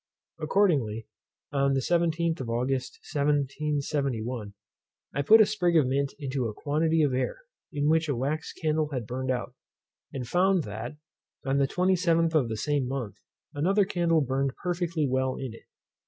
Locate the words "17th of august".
1.79-2.97